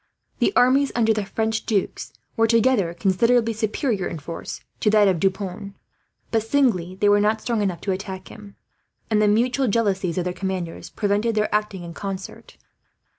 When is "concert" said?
11.93-12.57